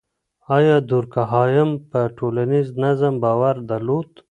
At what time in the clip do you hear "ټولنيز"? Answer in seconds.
2.17-2.67